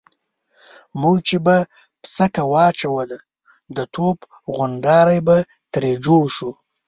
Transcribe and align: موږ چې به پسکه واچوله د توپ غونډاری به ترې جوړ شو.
موږ 1.01 1.17
چې 1.27 1.37
به 1.45 1.55
پسکه 2.01 2.43
واچوله 2.51 3.17
د 3.75 3.77
توپ 3.93 4.17
غونډاری 4.55 5.19
به 5.27 5.37
ترې 5.71 5.91
جوړ 6.05 6.23
شو. 6.35 6.51